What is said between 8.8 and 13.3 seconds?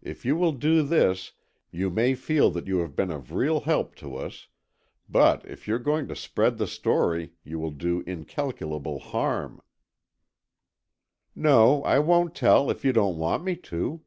harm." "No, I won't tell if you don't